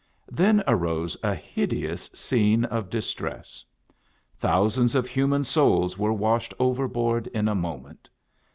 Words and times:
Then 0.31 0.63
arose 0.65 1.15
a 1.21 1.35
hideous 1.35 2.09
scene 2.11 2.65
of 2.65 2.89
distress. 2.89 3.63
Thousands 4.35 4.95
of 4.95 5.07
human 5.07 5.43
souls 5.43 5.95
were 5.95 6.11
washed 6.11 6.55
overboard 6.59 7.27
in 7.27 7.47
a 7.47 7.53
moment. 7.53 8.09